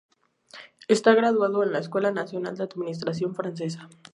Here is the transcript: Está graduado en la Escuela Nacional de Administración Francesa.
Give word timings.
Está 0.87 1.13
graduado 1.13 1.61
en 1.61 1.73
la 1.73 1.77
Escuela 1.77 2.09
Nacional 2.11 2.57
de 2.57 2.63
Administración 2.63 3.35
Francesa. 3.35 3.87